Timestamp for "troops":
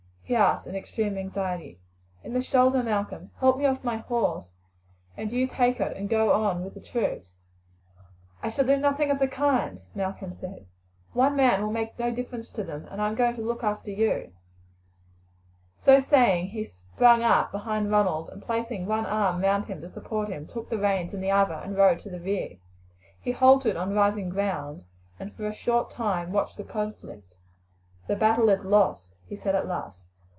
6.79-7.35